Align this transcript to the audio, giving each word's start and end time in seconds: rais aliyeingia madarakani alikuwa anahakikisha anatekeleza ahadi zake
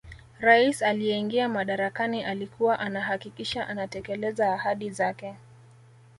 rais 0.39 0.81
aliyeingia 0.81 1.49
madarakani 1.49 2.23
alikuwa 2.23 2.79
anahakikisha 2.79 3.67
anatekeleza 3.67 4.53
ahadi 4.53 4.89
zake 4.89 5.35